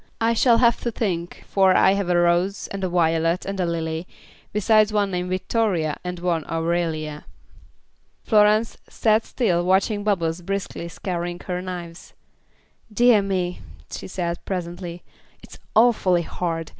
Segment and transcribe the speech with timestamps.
[0.19, 3.67] "I shall have to think, for I've had a Rose and a Violet and a
[3.67, 4.07] Lily,
[4.51, 7.25] besides one named Victoria, and one Aurelia."
[8.23, 12.15] Florence sat still watching Bubbles briskly scouring her knives.
[12.91, 13.59] "Dear me,"
[13.91, 15.03] she said, presently,
[15.43, 16.69] "it's awfully hard.